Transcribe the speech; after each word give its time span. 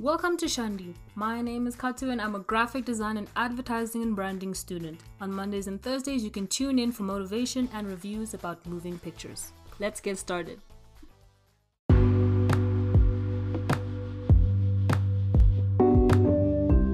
Welcome 0.00 0.38
to 0.38 0.46
Shandi. 0.46 0.94
My 1.14 1.42
name 1.42 1.66
is 1.66 1.76
Katu 1.76 2.10
and 2.10 2.22
I'm 2.22 2.34
a 2.34 2.38
graphic 2.38 2.86
design 2.86 3.18
and 3.18 3.28
advertising 3.36 4.02
and 4.02 4.16
branding 4.16 4.54
student. 4.54 4.98
On 5.20 5.30
Mondays 5.30 5.66
and 5.66 5.82
Thursdays, 5.82 6.24
you 6.24 6.30
can 6.30 6.46
tune 6.46 6.78
in 6.78 6.90
for 6.90 7.02
motivation 7.02 7.68
and 7.74 7.86
reviews 7.86 8.32
about 8.32 8.64
moving 8.64 8.98
pictures. 8.98 9.52
Let's 9.78 10.00
get 10.00 10.16
started. 10.16 10.58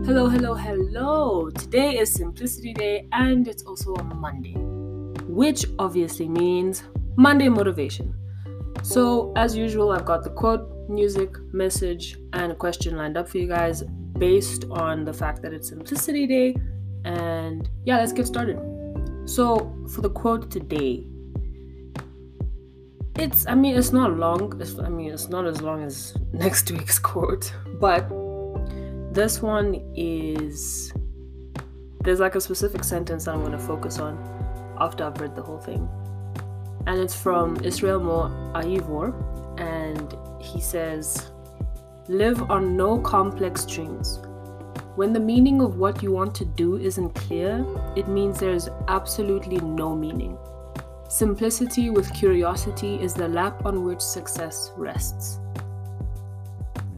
Hello, 0.04 0.28
hello, 0.28 0.54
hello. 0.54 1.50
Today 1.50 1.98
is 1.98 2.12
Simplicity 2.12 2.74
Day 2.74 3.06
and 3.12 3.46
it's 3.46 3.62
also 3.62 3.94
a 3.94 4.02
Monday, 4.02 4.56
which 5.28 5.64
obviously 5.78 6.28
means 6.28 6.82
Monday 7.14 7.48
motivation. 7.48 8.12
So, 8.82 9.32
as 9.36 9.56
usual, 9.56 9.92
I've 9.92 10.04
got 10.04 10.24
the 10.24 10.30
quote, 10.30 10.75
music, 10.88 11.30
message, 11.52 12.16
and 12.32 12.58
question 12.58 12.96
lined 12.96 13.16
up 13.16 13.28
for 13.28 13.38
you 13.38 13.46
guys 13.46 13.82
based 14.18 14.64
on 14.70 15.04
the 15.04 15.12
fact 15.12 15.42
that 15.42 15.52
it's 15.52 15.68
Simplicity 15.68 16.26
Day. 16.26 16.56
And 17.04 17.68
yeah, 17.84 17.98
let's 17.98 18.12
get 18.12 18.26
started. 18.26 18.58
So, 19.26 19.74
for 19.92 20.00
the 20.00 20.10
quote 20.10 20.50
today, 20.50 21.06
it's, 23.16 23.46
I 23.46 23.54
mean, 23.54 23.76
it's 23.76 23.92
not 23.92 24.16
long. 24.16 24.60
It's, 24.60 24.78
I 24.78 24.88
mean, 24.88 25.12
it's 25.12 25.28
not 25.28 25.46
as 25.46 25.62
long 25.62 25.82
as 25.82 26.16
next 26.32 26.70
week's 26.70 26.98
quote, 26.98 27.52
but 27.80 28.08
this 29.12 29.42
one 29.42 29.82
is, 29.94 30.92
there's 32.02 32.20
like 32.20 32.34
a 32.34 32.40
specific 32.40 32.84
sentence 32.84 33.24
that 33.24 33.34
I'm 33.34 33.40
going 33.40 33.52
to 33.52 33.58
focus 33.58 33.98
on 33.98 34.16
after 34.78 35.04
I've 35.04 35.20
read 35.20 35.34
the 35.34 35.42
whole 35.42 35.58
thing 35.58 35.88
and 36.86 37.00
it's 37.00 37.14
from 37.14 37.56
Israelmore 37.58 38.30
Ayivor, 38.54 39.12
and 39.58 40.16
he 40.46 40.60
says, 40.60 41.30
Live 42.08 42.50
on 42.50 42.76
no 42.76 42.98
complex 43.00 43.66
dreams. 43.66 44.20
When 44.94 45.12
the 45.12 45.20
meaning 45.20 45.60
of 45.60 45.76
what 45.76 46.02
you 46.02 46.12
want 46.12 46.34
to 46.36 46.44
do 46.44 46.76
isn't 46.76 47.14
clear, 47.14 47.66
it 47.96 48.08
means 48.08 48.38
there's 48.38 48.68
absolutely 48.88 49.58
no 49.58 49.94
meaning. 49.94 50.38
Simplicity 51.08 51.90
with 51.90 52.12
curiosity 52.14 52.94
is 52.96 53.12
the 53.12 53.28
lap 53.28 53.66
on 53.66 53.84
which 53.84 54.00
success 54.00 54.72
rests. 54.76 55.40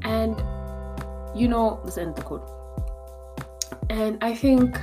And, 0.03 0.37
you 1.35 1.49
know, 1.49 1.81
let's 1.85 1.99
end 1.99 2.17
the 2.17 2.23
quote. 2.23 2.49
And 3.91 4.23
I 4.23 4.35
think 4.35 4.79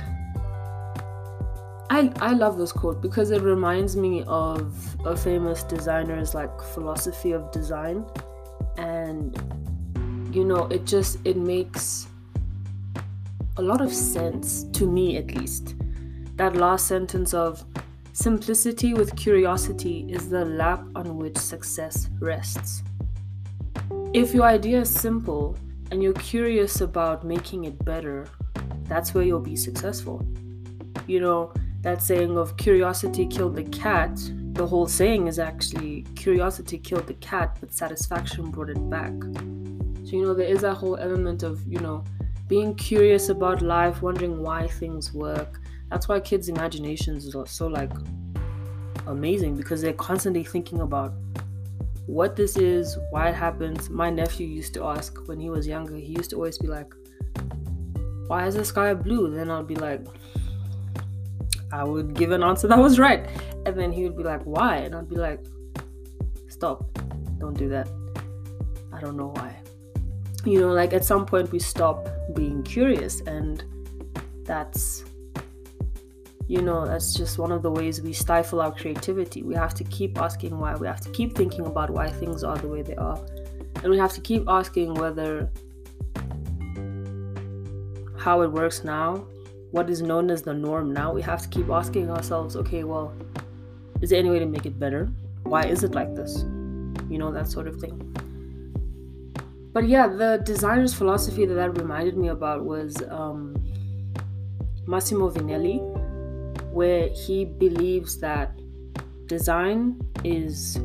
I, 1.88 2.12
I 2.20 2.32
love 2.32 2.58
this 2.58 2.72
quote 2.72 3.00
because 3.00 3.30
it 3.30 3.42
reminds 3.42 3.96
me 3.96 4.24
of 4.26 4.74
a 5.06 5.16
famous 5.16 5.62
designer's 5.62 6.34
like 6.34 6.60
philosophy 6.60 7.32
of 7.32 7.50
design 7.52 8.04
and 8.76 9.34
you 10.34 10.44
know 10.44 10.66
it 10.66 10.84
just 10.84 11.18
it 11.24 11.36
makes 11.36 12.08
a 13.56 13.62
lot 13.62 13.80
of 13.80 13.92
sense 13.92 14.64
to 14.72 14.86
me 14.86 15.16
at 15.16 15.34
least. 15.34 15.74
That 16.36 16.56
last 16.56 16.86
sentence 16.86 17.32
of 17.32 17.64
simplicity 18.12 18.92
with 18.92 19.16
curiosity 19.16 20.06
is 20.08 20.28
the 20.28 20.44
lap 20.44 20.84
on 20.94 21.16
which 21.16 21.38
success 21.38 22.10
rests. 22.20 22.82
If 24.12 24.34
your 24.34 24.44
idea 24.44 24.80
is 24.80 24.90
simple 24.90 25.56
and 25.90 26.02
you're 26.02 26.12
curious 26.14 26.80
about 26.80 27.24
making 27.24 27.64
it 27.64 27.82
better 27.84 28.26
that's 28.88 29.14
where 29.14 29.24
you'll 29.24 29.40
be 29.40 29.56
successful. 29.56 30.24
You 31.06 31.20
know 31.20 31.52
that 31.82 32.02
saying 32.02 32.36
of 32.36 32.56
curiosity 32.56 33.26
killed 33.26 33.56
the 33.56 33.64
cat, 33.64 34.18
the 34.56 34.66
whole 34.66 34.86
saying 34.86 35.26
is 35.26 35.38
actually 35.38 36.02
curiosity 36.14 36.78
killed 36.78 37.06
the 37.06 37.14
cat, 37.14 37.58
but 37.60 37.74
satisfaction 37.74 38.50
brought 38.50 38.70
it 38.70 38.90
back. 38.90 39.12
So, 40.04 40.12
you 40.12 40.22
know, 40.22 40.34
there 40.34 40.46
is 40.46 40.62
that 40.62 40.74
whole 40.74 40.96
element 40.96 41.42
of, 41.42 41.66
you 41.66 41.78
know, 41.78 42.04
being 42.48 42.74
curious 42.74 43.28
about 43.28 43.60
life, 43.60 44.02
wondering 44.02 44.40
why 44.40 44.66
things 44.66 45.12
work. 45.12 45.60
That's 45.90 46.08
why 46.08 46.20
kids' 46.20 46.48
imaginations 46.48 47.34
are 47.34 47.46
so 47.46 47.66
like 47.66 47.92
amazing 49.06 49.56
because 49.56 49.82
they're 49.82 49.92
constantly 49.92 50.42
thinking 50.42 50.80
about 50.80 51.12
what 52.06 52.36
this 52.36 52.56
is, 52.56 52.96
why 53.10 53.28
it 53.28 53.34
happens. 53.34 53.90
My 53.90 54.10
nephew 54.10 54.46
used 54.46 54.72
to 54.74 54.84
ask 54.84 55.18
when 55.26 55.38
he 55.38 55.50
was 55.50 55.66
younger, 55.66 55.96
he 55.96 56.12
used 56.12 56.30
to 56.30 56.36
always 56.36 56.56
be 56.56 56.68
like, 56.68 56.92
Why 58.28 58.46
is 58.46 58.54
the 58.54 58.64
sky 58.64 58.94
blue? 58.94 59.34
Then 59.34 59.50
I'll 59.50 59.64
be 59.64 59.76
like, 59.76 60.06
I 61.72 61.84
would 61.84 62.14
give 62.14 62.30
an 62.30 62.42
answer 62.42 62.68
that 62.68 62.78
was 62.78 62.98
right. 62.98 63.26
And 63.64 63.78
then 63.78 63.92
he 63.92 64.04
would 64.04 64.16
be 64.16 64.22
like, 64.22 64.42
Why? 64.42 64.76
And 64.76 64.94
I'd 64.94 65.08
be 65.08 65.16
like, 65.16 65.40
Stop. 66.48 66.98
Don't 67.38 67.56
do 67.58 67.68
that. 67.68 67.88
I 68.92 69.00
don't 69.00 69.16
know 69.16 69.28
why. 69.28 69.60
You 70.44 70.60
know, 70.60 70.72
like 70.72 70.94
at 70.94 71.04
some 71.04 71.26
point 71.26 71.52
we 71.52 71.58
stop 71.58 72.08
being 72.34 72.62
curious, 72.62 73.20
and 73.22 73.64
that's, 74.44 75.04
you 76.46 76.62
know, 76.62 76.86
that's 76.86 77.14
just 77.14 77.38
one 77.38 77.50
of 77.50 77.62
the 77.62 77.70
ways 77.70 78.00
we 78.00 78.12
stifle 78.12 78.60
our 78.60 78.72
creativity. 78.72 79.42
We 79.42 79.54
have 79.54 79.74
to 79.74 79.84
keep 79.84 80.18
asking 80.18 80.56
why. 80.58 80.76
We 80.76 80.86
have 80.86 81.00
to 81.00 81.10
keep 81.10 81.36
thinking 81.36 81.66
about 81.66 81.90
why 81.90 82.08
things 82.08 82.44
are 82.44 82.56
the 82.56 82.68
way 82.68 82.82
they 82.82 82.94
are. 82.94 83.20
And 83.82 83.90
we 83.90 83.98
have 83.98 84.12
to 84.14 84.20
keep 84.20 84.44
asking 84.48 84.94
whether 84.94 85.50
how 88.16 88.40
it 88.42 88.50
works 88.50 88.82
now 88.82 89.26
what 89.70 89.90
is 89.90 90.02
known 90.02 90.30
as 90.30 90.42
the 90.42 90.54
norm 90.54 90.92
now, 90.92 91.12
we 91.12 91.22
have 91.22 91.42
to 91.42 91.48
keep 91.48 91.68
asking 91.70 92.10
ourselves, 92.10 92.56
okay, 92.56 92.84
well, 92.84 93.12
is 94.00 94.10
there 94.10 94.18
any 94.18 94.30
way 94.30 94.38
to 94.38 94.46
make 94.46 94.66
it 94.66 94.78
better? 94.78 95.10
Why 95.42 95.62
is 95.64 95.84
it 95.84 95.94
like 95.94 96.14
this? 96.14 96.44
You 97.08 97.18
know, 97.18 97.32
that 97.32 97.48
sort 97.48 97.66
of 97.66 97.80
thing. 97.80 98.02
But 99.72 99.88
yeah, 99.88 100.06
the 100.08 100.40
designer's 100.44 100.94
philosophy 100.94 101.44
that 101.44 101.54
that 101.54 101.78
reminded 101.78 102.16
me 102.16 102.28
about 102.28 102.64
was 102.64 102.96
um, 103.10 103.62
Massimo 104.86 105.30
Vignelli, 105.30 105.80
where 106.72 107.08
he 107.08 107.44
believes 107.44 108.18
that 108.20 108.58
design 109.26 110.00
is 110.24 110.78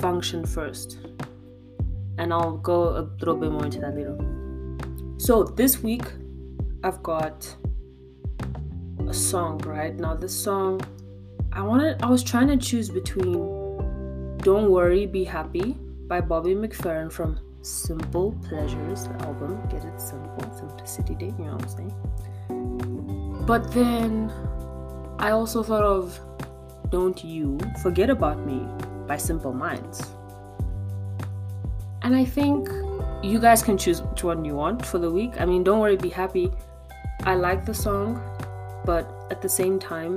function 0.00 0.46
first. 0.46 0.98
And 2.18 2.32
I'll 2.32 2.56
go 2.58 2.96
a 2.96 3.02
little 3.18 3.36
bit 3.36 3.50
more 3.50 3.64
into 3.64 3.80
that 3.80 3.94
later. 3.94 4.16
So 5.18 5.44
this 5.44 5.82
week, 5.82 6.04
I've 6.82 7.02
got 7.02 7.54
a 9.10 9.12
song, 9.12 9.58
right? 9.66 9.96
Now 9.96 10.14
this 10.14 10.32
song 10.32 10.80
I 11.52 11.62
wanted 11.62 12.00
I 12.00 12.06
was 12.06 12.22
trying 12.22 12.46
to 12.46 12.56
choose 12.56 12.88
between 12.88 13.32
Don't 14.38 14.70
Worry, 14.70 15.04
Be 15.06 15.24
Happy 15.24 15.76
by 16.06 16.20
Bobby 16.20 16.54
McFerrin 16.54 17.10
from 17.10 17.40
Simple 17.62 18.30
Pleasures, 18.48 19.08
the 19.08 19.14
album. 19.26 19.60
Get 19.68 19.84
it 19.84 20.00
simple, 20.00 20.48
simplicity 20.56 21.16
day, 21.16 21.34
you 21.36 21.44
know 21.44 21.56
what 21.56 21.62
I'm 21.62 21.68
saying? 21.68 23.44
But 23.46 23.72
then 23.72 24.30
I 25.18 25.32
also 25.32 25.64
thought 25.64 25.82
of 25.82 26.20
Don't 26.90 27.24
You 27.24 27.58
Forget 27.82 28.10
About 28.10 28.46
Me 28.46 28.64
by 29.08 29.16
Simple 29.16 29.52
Minds. 29.52 30.14
And 32.02 32.14
I 32.14 32.24
think 32.24 32.68
you 33.24 33.40
guys 33.40 33.60
can 33.60 33.76
choose 33.76 34.02
which 34.02 34.22
one 34.22 34.44
you 34.44 34.54
want 34.54 34.86
for 34.86 34.98
the 34.98 35.10
week. 35.10 35.40
I 35.40 35.46
mean, 35.46 35.64
Don't 35.64 35.80
Worry, 35.80 35.96
Be 35.96 36.10
Happy. 36.10 36.52
I 37.24 37.34
like 37.34 37.66
the 37.66 37.74
song 37.74 38.22
but 38.90 39.04
at 39.30 39.40
the 39.40 39.48
same 39.48 39.78
time 39.78 40.14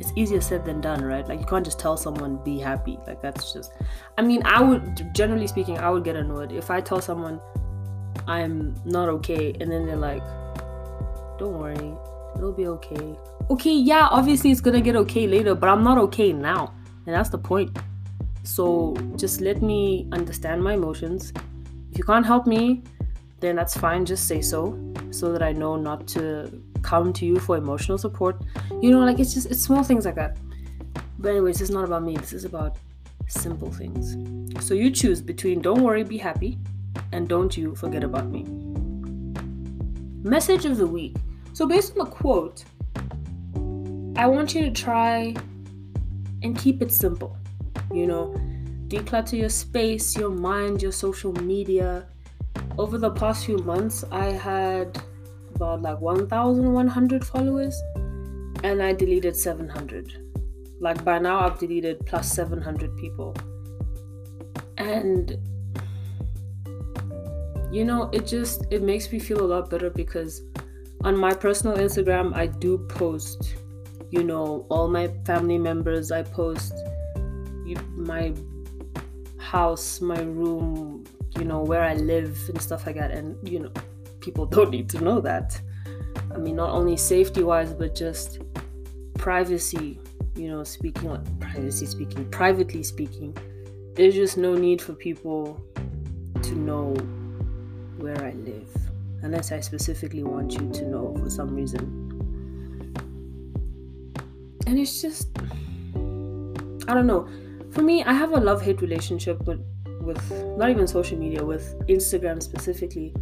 it's 0.00 0.12
easier 0.16 0.40
said 0.40 0.64
than 0.64 0.80
done 0.80 1.02
right? 1.04 1.26
Like 1.28 1.38
you 1.40 1.46
can't 1.46 1.64
just 1.64 1.78
tell 1.78 1.96
someone 1.96 2.32
be 2.44 2.58
happy. 2.58 2.98
Like 3.06 3.20
that's 3.22 3.52
just 3.52 3.72
i 4.18 4.22
mean 4.30 4.42
i 4.44 4.60
would 4.68 5.14
generally 5.14 5.46
speaking 5.46 5.78
i 5.78 5.88
would 5.90 6.04
get 6.08 6.16
annoyed 6.16 6.52
if 6.62 6.70
i 6.76 6.80
tell 6.80 7.00
someone 7.00 7.40
i'm 8.26 8.74
not 8.96 9.08
okay 9.16 9.44
and 9.60 9.70
then 9.72 9.86
they're 9.86 10.04
like 10.10 10.24
don't 11.38 11.56
worry 11.62 11.92
it'll 12.36 12.58
be 12.62 12.66
okay. 12.66 13.06
Okay 13.54 13.76
yeah 13.92 14.08
obviously 14.18 14.50
it's 14.50 14.64
gonna 14.66 14.80
get 14.88 14.96
okay 15.04 15.26
later 15.36 15.54
but 15.54 15.68
i'm 15.68 15.84
not 15.84 15.98
okay 16.06 16.32
now 16.32 16.74
and 17.06 17.14
that's 17.14 17.30
the 17.30 17.38
point. 17.38 17.70
So 18.42 18.96
just 19.16 19.40
let 19.40 19.62
me 19.62 20.08
understand 20.12 20.62
my 20.62 20.74
emotions. 20.74 21.32
If 21.92 21.98
you 21.98 22.04
can't 22.04 22.26
help 22.26 22.46
me 22.46 22.82
then 23.40 23.56
that's 23.56 23.76
fine 23.76 24.04
just 24.04 24.26
say 24.26 24.40
so 24.40 24.78
so 25.10 25.32
that 25.32 25.42
I 25.42 25.52
know 25.52 25.76
not 25.76 26.06
to 26.08 26.62
come 26.82 27.12
to 27.14 27.26
you 27.26 27.38
for 27.38 27.56
emotional 27.56 27.98
support. 27.98 28.40
You 28.80 28.90
know, 28.90 29.00
like 29.00 29.18
it's 29.18 29.34
just 29.34 29.50
it's 29.50 29.62
small 29.62 29.82
things 29.82 30.04
like 30.04 30.14
that. 30.14 30.36
But 31.18 31.30
anyways, 31.30 31.60
it's 31.60 31.70
not 31.70 31.84
about 31.84 32.02
me. 32.02 32.16
This 32.16 32.32
is 32.32 32.44
about 32.44 32.76
simple 33.28 33.70
things. 33.70 34.16
So 34.64 34.74
you 34.74 34.90
choose 34.90 35.20
between 35.20 35.60
don't 35.60 35.82
worry, 35.82 36.04
be 36.04 36.18
happy, 36.18 36.58
and 37.12 37.28
don't 37.28 37.56
you 37.56 37.74
forget 37.74 38.04
about 38.04 38.26
me. 38.26 38.44
Message 40.22 40.64
of 40.64 40.76
the 40.76 40.86
week. 40.86 41.16
So 41.52 41.66
based 41.66 41.92
on 41.92 42.04
the 42.04 42.10
quote, 42.10 42.64
I 44.16 44.26
want 44.26 44.54
you 44.54 44.62
to 44.62 44.70
try 44.70 45.34
and 46.42 46.56
keep 46.58 46.82
it 46.82 46.92
simple. 46.92 47.36
You 47.92 48.06
know, 48.06 48.34
declutter 48.88 49.38
your 49.38 49.48
space, 49.48 50.16
your 50.16 50.30
mind, 50.30 50.82
your 50.82 50.92
social 50.92 51.32
media, 51.32 52.06
over 52.78 52.98
the 52.98 53.10
past 53.10 53.46
few 53.46 53.58
months, 53.58 54.04
I 54.10 54.26
had 54.26 55.02
about 55.54 55.82
like 55.82 56.00
1,100 56.00 57.24
followers 57.24 57.80
and 58.62 58.82
I 58.82 58.92
deleted 58.92 59.36
700. 59.36 60.12
Like 60.80 61.02
by 61.04 61.18
now, 61.18 61.40
I've 61.40 61.58
deleted 61.58 62.04
plus 62.06 62.30
700 62.32 62.96
people. 62.96 63.34
And 64.76 65.38
you 67.72 67.84
know, 67.84 68.10
it 68.12 68.26
just 68.26 68.66
it 68.70 68.82
makes 68.82 69.10
me 69.10 69.18
feel 69.18 69.42
a 69.42 69.48
lot 69.54 69.70
better 69.70 69.90
because 69.90 70.42
on 71.02 71.16
my 71.16 71.34
personal 71.34 71.76
Instagram 71.76 72.34
I 72.34 72.46
do 72.46 72.78
post, 72.88 73.56
you 74.10 74.22
know, 74.22 74.66
all 74.68 74.88
my 74.88 75.08
family 75.24 75.58
members. 75.58 76.12
I 76.12 76.22
post 76.22 76.74
my 77.96 78.32
house, 79.38 80.00
my 80.00 80.20
room, 80.20 80.85
you 81.38 81.44
know, 81.44 81.60
where 81.62 81.82
I 81.82 81.94
live 81.94 82.38
and 82.48 82.60
stuff 82.60 82.86
like 82.86 82.96
that. 82.96 83.10
And 83.10 83.36
you 83.48 83.60
know, 83.60 83.72
people 84.20 84.46
don't 84.56 84.70
need 84.70 84.88
to 84.90 85.00
know 85.00 85.20
that. 85.20 85.60
I 86.34 86.38
mean, 86.38 86.56
not 86.56 86.70
only 86.70 86.96
safety 86.96 87.42
wise, 87.42 87.72
but 87.72 87.94
just 87.94 88.40
privacy, 89.14 89.98
you 90.34 90.48
know, 90.48 90.64
speaking 90.64 91.10
like 91.10 91.40
privacy 91.40 91.86
speaking, 91.86 92.28
privately 92.30 92.82
speaking, 92.82 93.36
there's 93.94 94.14
just 94.14 94.36
no 94.36 94.54
need 94.54 94.80
for 94.80 94.92
people 94.92 95.60
to 96.42 96.54
know 96.54 96.94
where 97.96 98.22
I 98.22 98.32
live 98.32 98.68
unless 99.22 99.52
I 99.52 99.60
specifically 99.60 100.22
want 100.22 100.52
you 100.52 100.70
to 100.70 100.84
know 100.86 101.16
for 101.18 101.30
some 101.30 101.54
reason. 101.54 102.06
And 104.66 104.78
it's 104.78 105.00
just, 105.00 105.28
I 106.88 106.94
don't 106.94 107.06
know. 107.06 107.28
For 107.70 107.82
me, 107.82 108.04
I 108.04 108.12
have 108.12 108.32
a 108.32 108.40
love 108.40 108.62
hate 108.62 108.80
relationship 108.80 109.44
with, 109.46 109.64
with 110.06 110.56
not 110.56 110.70
even 110.70 110.86
social 110.86 111.18
media, 111.18 111.44
with 111.44 111.74
Instagram 111.88 112.42
specifically, 112.42 113.12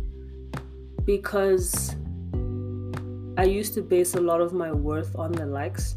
because 1.04 1.96
I 3.36 3.44
used 3.44 3.74
to 3.74 3.82
base 3.82 4.14
a 4.14 4.20
lot 4.20 4.40
of 4.40 4.52
my 4.52 4.70
worth 4.70 5.16
on 5.16 5.32
the 5.32 5.46
likes, 5.46 5.96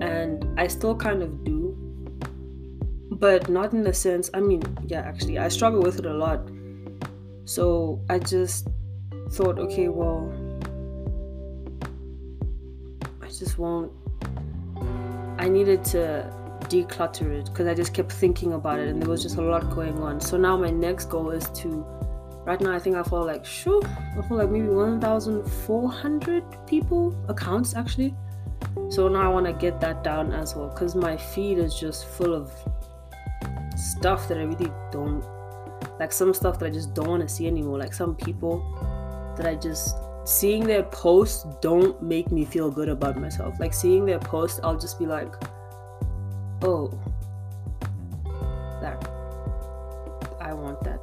and 0.00 0.46
I 0.60 0.68
still 0.68 0.94
kind 0.94 1.22
of 1.22 1.42
do, 1.44 1.76
but 3.10 3.48
not 3.48 3.72
in 3.72 3.82
the 3.82 3.92
sense, 3.92 4.30
I 4.34 4.40
mean, 4.40 4.62
yeah, 4.86 5.00
actually, 5.00 5.38
I 5.38 5.48
struggle 5.48 5.82
with 5.82 5.98
it 5.98 6.06
a 6.06 6.14
lot. 6.14 6.48
So 7.44 8.00
I 8.08 8.18
just 8.18 8.68
thought, 9.30 9.58
okay, 9.58 9.88
well, 9.88 10.32
I 13.20 13.26
just 13.26 13.58
won't. 13.58 13.90
I 15.38 15.48
needed 15.48 15.84
to 15.86 16.32
declutter 16.68 17.40
it 17.40 17.46
because 17.46 17.66
I 17.66 17.74
just 17.74 17.94
kept 17.94 18.12
thinking 18.12 18.52
about 18.54 18.78
it 18.78 18.88
and 18.88 19.00
there 19.00 19.08
was 19.08 19.22
just 19.22 19.36
a 19.36 19.42
lot 19.42 19.70
going 19.70 19.98
on. 20.02 20.20
So 20.20 20.36
now 20.36 20.56
my 20.56 20.70
next 20.70 21.06
goal 21.06 21.30
is 21.30 21.48
to 21.60 21.84
right 22.44 22.60
now 22.60 22.72
I 22.72 22.78
think 22.78 22.96
I 22.96 23.02
follow 23.02 23.26
like 23.26 23.44
sure 23.44 23.82
I 23.84 24.22
follow 24.28 24.42
like 24.42 24.50
maybe 24.50 24.68
1,400 24.68 26.66
people 26.66 27.14
accounts 27.28 27.74
actually. 27.74 28.14
So 28.88 29.08
now 29.08 29.22
I 29.22 29.28
want 29.28 29.46
to 29.46 29.52
get 29.52 29.80
that 29.80 30.02
down 30.02 30.32
as 30.32 30.54
well 30.54 30.68
because 30.68 30.94
my 30.94 31.16
feed 31.16 31.58
is 31.58 31.78
just 31.78 32.06
full 32.06 32.34
of 32.34 32.52
stuff 33.76 34.28
that 34.28 34.38
I 34.38 34.42
really 34.42 34.70
don't 34.90 35.24
like. 35.98 36.12
Some 36.12 36.34
stuff 36.34 36.58
that 36.58 36.66
I 36.66 36.70
just 36.70 36.94
don't 36.94 37.08
want 37.08 37.22
to 37.22 37.28
see 37.28 37.46
anymore. 37.46 37.78
Like 37.78 37.94
some 37.94 38.14
people 38.14 38.64
that 39.36 39.46
I 39.46 39.54
just 39.54 39.96
seeing 40.24 40.66
their 40.66 40.84
posts 40.84 41.46
don't 41.60 42.00
make 42.02 42.30
me 42.30 42.44
feel 42.44 42.70
good 42.70 42.88
about 42.88 43.16
myself. 43.16 43.58
Like 43.58 43.74
seeing 43.74 44.04
their 44.06 44.18
posts, 44.18 44.60
I'll 44.62 44.78
just 44.78 44.98
be 44.98 45.06
like, 45.06 45.34
oh, 46.62 46.90
that 48.80 49.08
I 50.40 50.52
want 50.52 50.82
that. 50.84 51.00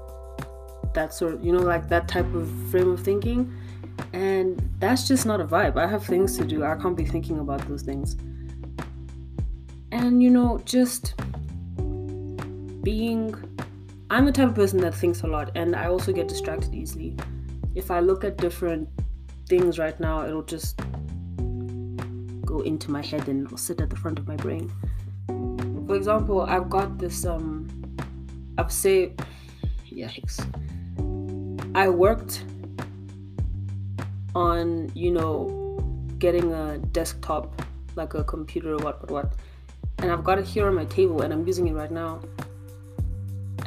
That 0.93 1.13
sort 1.13 1.41
you 1.41 1.51
know 1.51 1.59
like 1.59 1.87
that 1.89 2.07
type 2.07 2.33
of 2.33 2.49
frame 2.69 2.91
of 2.91 3.01
thinking. 3.01 3.53
And 4.13 4.69
that's 4.79 5.07
just 5.07 5.25
not 5.25 5.41
a 5.41 5.45
vibe. 5.45 5.77
I 5.77 5.87
have 5.87 6.05
things 6.05 6.37
to 6.37 6.45
do. 6.45 6.63
I 6.63 6.75
can't 6.75 6.95
be 6.95 7.05
thinking 7.05 7.39
about 7.39 7.67
those 7.67 7.81
things. 7.81 8.15
And 9.91 10.23
you 10.23 10.29
know 10.29 10.61
just 10.65 11.15
being 12.83 13.35
i'm 14.09 14.25
the 14.25 14.31
type 14.31 14.47
of 14.47 14.55
person 14.55 14.79
that 14.79 14.95
thinks 14.95 15.21
a 15.23 15.27
lot 15.27 15.51
and 15.55 15.75
i 15.75 15.87
also 15.87 16.11
get 16.13 16.27
distracted 16.27 16.73
easily. 16.73 17.15
If 17.75 17.91
i 17.91 17.99
look 17.99 18.23
at 18.23 18.37
different 18.37 18.87
things 19.47 19.77
right 19.77 19.99
now 19.99 20.25
it'll 20.25 20.43
just 20.43 20.79
go 22.45 22.61
into 22.61 22.89
my 22.89 23.05
head 23.05 23.27
and 23.27 23.45
it'll 23.45 23.57
sit 23.57 23.81
at 23.81 23.89
the 23.89 23.95
front 23.95 24.17
of 24.17 24.27
my 24.27 24.35
brain 24.37 24.71
for 25.89 25.95
example 25.95 26.41
i've 26.41 26.69
got 26.69 26.99
this 26.99 27.25
um 27.25 27.67
i've 28.59 28.71
say 28.71 29.11
yikes 29.91 30.37
I 31.75 31.87
worked 31.87 32.43
on, 34.35 34.91
you 34.95 35.11
know, 35.11 35.79
getting 36.17 36.51
a 36.51 36.77
desktop, 36.77 37.61
like 37.95 38.15
a 38.15 38.23
computer, 38.23 38.75
what, 38.77 39.01
what, 39.01 39.11
what. 39.11 39.33
And 39.99 40.11
I've 40.11 40.23
got 40.23 40.39
it 40.39 40.45
here 40.45 40.67
on 40.67 40.75
my 40.75 40.85
table 40.85 41.21
and 41.21 41.31
I'm 41.31 41.45
using 41.45 41.67
it 41.67 41.73
right 41.73 41.91
now. 41.91 42.21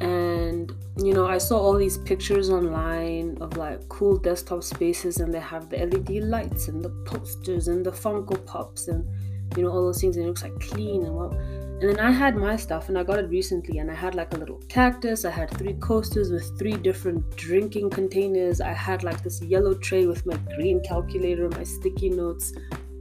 And, 0.01 0.73
you 0.97 1.15
know, 1.15 1.27
I 1.27 1.39
saw 1.39 1.59
all 1.59 1.75
these 1.75 1.99
pictures 1.99 2.51
online 2.51 3.39
of 3.41 3.57
like 3.57 3.89
cool 3.89 4.17
desktop 4.17 4.65
spaces 4.65 5.19
and 5.19 5.33
they 5.33 5.41
have 5.41 5.71
the 5.71 5.79
LED 5.79 6.25
lights 6.25 6.69
and 6.69 6.85
the 6.85 6.91
posters 7.07 7.69
and 7.69 7.87
the 7.87 7.93
Funko 7.93 8.45
Pops 8.47 8.89
and, 8.89 9.09
you 9.57 9.63
know, 9.63 9.71
all 9.71 9.83
those 9.83 10.01
things. 10.01 10.17
And 10.17 10.25
it 10.25 10.29
looks 10.29 10.43
like 10.43 10.59
clean 10.59 11.05
and 11.05 11.15
well 11.15 11.62
and 11.83 11.91
then 11.91 11.99
I 11.99 12.13
had 12.13 12.37
my 12.37 12.55
stuff 12.55 12.89
and 12.89 12.97
I 12.97 13.03
got 13.03 13.19
it 13.19 13.29
recently 13.29 13.79
and 13.79 13.91
I 13.91 13.95
had 13.95 14.15
like 14.15 14.33
a 14.35 14.37
little 14.37 14.61
cactus. 14.69 15.25
I 15.25 15.31
had 15.31 15.51
three 15.51 15.73
coasters 15.81 16.31
with 16.31 16.57
three 16.57 16.75
different 16.75 17.37
drinking 17.37 17.91
containers. 17.91 18.61
I 18.61 18.73
had 18.73 19.03
like 19.03 19.25
this 19.25 19.43
yellow 19.43 19.75
tray 19.75 20.07
with 20.07 20.25
my 20.25 20.37
green 20.55 20.81
calculator, 20.85 21.49
my 21.49 21.65
sticky 21.65 22.11
notes, 22.11 22.53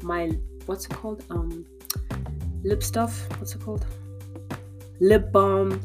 my 0.01 0.31
what's 0.66 0.88
it 0.88 0.94
called? 0.94 1.24
Um 1.30 1.63
lip 2.63 2.81
stuff. 2.81 3.28
What's 3.39 3.54
it 3.54 3.62
called? 3.62 3.86
Lip 5.00 5.31
balm 5.31 5.80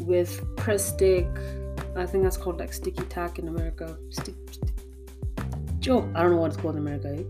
with 0.00 0.42
Prestik. 0.56 1.28
I 1.96 2.06
think 2.06 2.24
that's 2.24 2.38
called 2.38 2.60
like 2.60 2.72
sticky 2.72 3.04
tack 3.10 3.38
in 3.38 3.48
America. 3.48 3.98
Stick, 4.08 4.36
I 5.36 6.22
don't 6.22 6.30
know 6.30 6.36
what 6.38 6.52
it's 6.52 6.56
called 6.56 6.76
in 6.76 6.80
America. 6.80 7.14
Eh? 7.14 7.24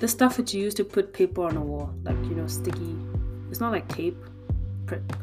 The 0.00 0.08
stuff 0.08 0.36
that 0.36 0.52
you 0.52 0.60
use 0.60 0.74
to 0.74 0.84
put 0.84 1.14
paper 1.14 1.44
on 1.44 1.56
a 1.56 1.62
wall, 1.62 1.94
like 2.04 2.22
you 2.24 2.34
know, 2.34 2.46
sticky 2.46 2.94
it's 3.50 3.60
not 3.60 3.72
like 3.72 3.88
tape. 3.88 4.16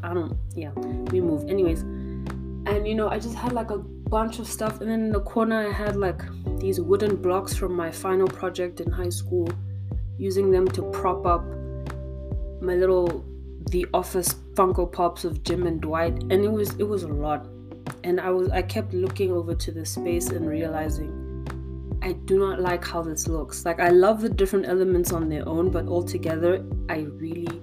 I 0.03 0.13
don't, 0.13 0.38
yeah, 0.56 0.71
we 1.12 1.19
move. 1.19 1.50
Anyways, 1.50 1.81
and 1.81 2.88
you 2.88 2.95
know, 2.95 3.09
I 3.09 3.19
just 3.19 3.35
had 3.35 3.53
like 3.53 3.69
a 3.69 3.77
bunch 3.77 4.39
of 4.39 4.47
stuff, 4.47 4.81
and 4.81 4.89
then 4.89 5.01
in 5.06 5.12
the 5.12 5.21
corner, 5.21 5.68
I 5.68 5.71
had 5.71 5.95
like 5.95 6.21
these 6.59 6.79
wooden 6.79 7.15
blocks 7.15 7.56
from 7.56 7.74
my 7.74 7.91
final 7.91 8.27
project 8.27 8.79
in 8.79 8.91
high 8.91 9.09
school, 9.09 9.50
using 10.18 10.51
them 10.51 10.68
to 10.69 10.81
prop 10.91 11.25
up 11.25 11.44
my 12.62 12.75
little 12.75 13.25
The 13.69 13.85
Office 13.94 14.35
Funko 14.53 14.91
Pops 14.91 15.25
of 15.25 15.44
Jim 15.44 15.68
and 15.68 15.81
Dwight, 15.81 16.13
and 16.13 16.44
it 16.44 16.51
was 16.51 16.73
it 16.75 16.88
was 16.88 17.03
a 17.03 17.07
lot. 17.07 17.47
And 18.03 18.19
I 18.19 18.30
was 18.30 18.50
I 18.50 18.62
kept 18.62 18.94
looking 18.94 19.31
over 19.31 19.54
to 19.54 19.71
the 19.71 19.85
space 19.85 20.30
and 20.30 20.47
realizing 20.47 21.28
I 22.02 22.13
do 22.13 22.40
not 22.40 22.61
like 22.61 22.85
how 22.85 23.02
this 23.02 23.28
looks. 23.28 23.66
Like 23.66 23.80
I 23.80 23.90
love 23.90 24.21
the 24.21 24.30
different 24.30 24.66
elements 24.66 25.11
on 25.11 25.30
their 25.30 25.47
own, 25.47 25.71
but 25.71 25.87
altogether 25.87 26.66
I 26.90 27.07
really 27.19 27.61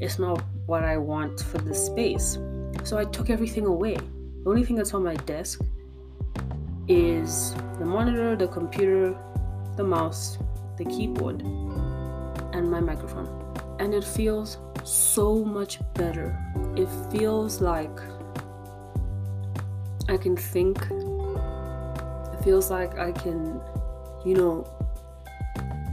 it's 0.00 0.18
not 0.18 0.42
what 0.66 0.84
I 0.84 0.98
want 0.98 1.40
for 1.40 1.58
this 1.58 1.86
space. 1.86 2.38
So 2.84 2.98
I 2.98 3.04
took 3.04 3.30
everything 3.30 3.66
away. 3.66 3.94
The 3.94 4.50
only 4.50 4.64
thing 4.64 4.76
that's 4.76 4.94
on 4.94 5.02
my 5.02 5.16
desk 5.16 5.60
is 6.88 7.54
the 7.78 7.84
monitor, 7.84 8.36
the 8.36 8.48
computer, 8.48 9.16
the 9.76 9.84
mouse, 9.84 10.38
the 10.76 10.84
keyboard, 10.84 11.42
and 12.52 12.70
my 12.70 12.80
microphone. 12.80 13.28
And 13.78 13.94
it 13.94 14.04
feels 14.04 14.58
so 14.84 15.44
much 15.44 15.80
better. 15.94 16.38
It 16.76 16.88
feels 17.10 17.60
like 17.60 17.98
I 20.08 20.16
can 20.16 20.36
think. 20.36 20.78
It 22.32 22.44
feels 22.44 22.70
like 22.70 22.98
I 22.98 23.12
can, 23.12 23.60
you 24.24 24.34
know, 24.34 24.66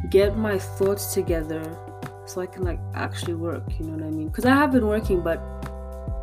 get 0.09 0.37
my 0.37 0.59
thoughts 0.59 1.13
together 1.13 1.63
so 2.25 2.41
I 2.41 2.45
can 2.45 2.63
like 2.63 2.79
actually 2.95 3.35
work, 3.35 3.63
you 3.79 3.85
know 3.85 3.97
what 3.97 4.07
I 4.07 4.11
mean? 4.11 4.27
Because 4.29 4.45
I 4.45 4.55
have 4.55 4.71
been 4.71 4.87
working, 4.87 5.21
but 5.21 5.39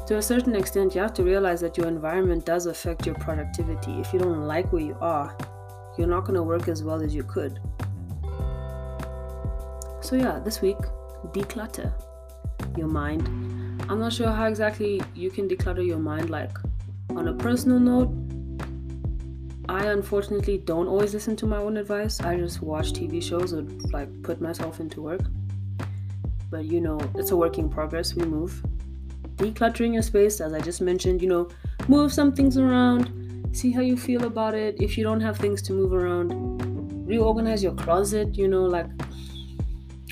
to 0.07 0.17
a 0.17 0.23
certain 0.23 0.57
extent, 0.57 0.95
you 0.95 1.01
have 1.01 1.15
to 1.15 1.23
realize 1.23 1.61
that 1.61 1.77
your 1.77 1.87
environment 1.87 2.45
does 2.45 2.67
affect 2.67 3.07
your 3.07 3.15
productivity. 3.17 3.93
If 4.01 4.13
you 4.13 4.19
don't 4.19 4.47
like 4.47 4.73
where 4.73 4.83
you 4.83 4.97
are, 5.01 5.37
you're 5.97 6.09
not 6.09 6.23
going 6.23 6.35
to 6.35 6.43
work 6.43 6.69
as 6.69 6.83
well 6.83 7.03
as 7.03 7.15
you 7.15 7.23
could. 7.23 7.61
So, 10.01 10.17
yeah, 10.17 10.41
this 10.41 10.61
week, 10.61 10.79
declutter 11.27 11.93
your 12.77 12.89
mind. 12.89 13.29
I'm 13.89 14.01
not 14.01 14.13
sure 14.13 14.31
how 14.31 14.47
exactly 14.47 15.01
you 15.15 15.31
can 15.31 15.49
declutter 15.49 15.87
your 15.87 15.99
mind, 15.99 16.31
like 16.31 16.57
on 17.11 17.29
a 17.29 17.35
personal 17.35 17.79
note. 17.79 18.11
I 19.69 19.87
unfortunately 19.87 20.59
don't 20.59 20.89
always 20.89 21.15
listen 21.15 21.37
to 21.37 21.47
my 21.47 21.59
own 21.59 21.77
advice. 21.77 22.21
I 22.21 22.37
just 22.37 22.63
watch 22.63 22.93
TV 22.93 23.23
shows 23.23 23.53
or 23.53 23.63
like 23.93 24.09
put 24.23 24.41
myself 24.41 24.81
into 24.81 25.03
work 25.03 25.21
but 26.51 26.65
you 26.65 26.81
know, 26.81 26.99
it's 27.15 27.31
a 27.31 27.37
work 27.37 27.59
in 27.59 27.69
progress. 27.69 28.15
We 28.15 28.25
move. 28.25 28.63
Decluttering 29.37 29.95
your 29.95 30.03
space, 30.03 30.41
as 30.41 30.53
I 30.53 30.61
just 30.61 30.81
mentioned, 30.81 31.23
you 31.23 31.29
know, 31.29 31.49
move 31.89 32.13
some 32.13 32.33
things 32.33 32.59
around, 32.59 33.49
see 33.53 33.73
how 33.73 33.81
you 33.81 33.97
feel 33.97 34.25
about 34.25 34.55
it. 34.55 34.81
If 34.81 34.99
you 34.99 35.05
don't 35.05 35.21
have 35.21 35.39
things 35.39 35.63
to 35.63 35.73
move 35.73 35.93
around, 35.93 36.33
reorganize 37.07 37.63
your 37.63 37.75
closet, 37.75 38.37
you 38.37 38.49
know, 38.49 38.65
like 38.65 38.87